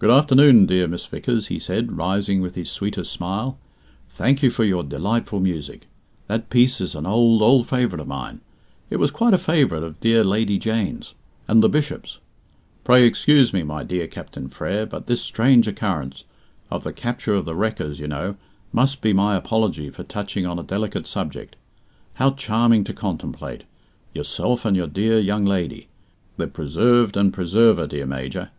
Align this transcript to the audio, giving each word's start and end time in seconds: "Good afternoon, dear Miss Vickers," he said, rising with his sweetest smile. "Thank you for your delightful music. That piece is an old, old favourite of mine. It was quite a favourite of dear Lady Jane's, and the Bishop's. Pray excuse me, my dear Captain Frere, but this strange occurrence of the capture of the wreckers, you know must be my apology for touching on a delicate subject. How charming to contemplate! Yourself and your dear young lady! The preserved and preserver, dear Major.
"Good 0.00 0.10
afternoon, 0.10 0.66
dear 0.66 0.86
Miss 0.86 1.06
Vickers," 1.06 1.46
he 1.46 1.58
said, 1.58 1.96
rising 1.96 2.42
with 2.42 2.56
his 2.56 2.70
sweetest 2.70 3.10
smile. 3.10 3.56
"Thank 4.10 4.42
you 4.42 4.50
for 4.50 4.64
your 4.64 4.82
delightful 4.84 5.40
music. 5.40 5.86
That 6.26 6.50
piece 6.50 6.78
is 6.78 6.94
an 6.94 7.06
old, 7.06 7.40
old 7.40 7.66
favourite 7.66 8.02
of 8.02 8.06
mine. 8.06 8.42
It 8.90 8.96
was 8.96 9.10
quite 9.10 9.32
a 9.32 9.38
favourite 9.38 9.82
of 9.82 9.98
dear 9.98 10.24
Lady 10.24 10.58
Jane's, 10.58 11.14
and 11.48 11.62
the 11.62 11.70
Bishop's. 11.70 12.18
Pray 12.84 13.06
excuse 13.06 13.54
me, 13.54 13.62
my 13.62 13.82
dear 13.82 14.06
Captain 14.06 14.46
Frere, 14.46 14.84
but 14.84 15.06
this 15.06 15.22
strange 15.22 15.66
occurrence 15.66 16.24
of 16.70 16.84
the 16.84 16.92
capture 16.92 17.32
of 17.34 17.46
the 17.46 17.56
wreckers, 17.56 17.98
you 17.98 18.08
know 18.08 18.36
must 18.74 19.00
be 19.00 19.14
my 19.14 19.36
apology 19.36 19.88
for 19.88 20.02
touching 20.04 20.44
on 20.44 20.58
a 20.58 20.62
delicate 20.62 21.06
subject. 21.06 21.56
How 22.16 22.32
charming 22.32 22.84
to 22.84 22.92
contemplate! 22.92 23.64
Yourself 24.12 24.66
and 24.66 24.76
your 24.76 24.86
dear 24.86 25.18
young 25.18 25.46
lady! 25.46 25.88
The 26.36 26.46
preserved 26.46 27.16
and 27.16 27.32
preserver, 27.32 27.86
dear 27.86 28.04
Major. 28.04 28.50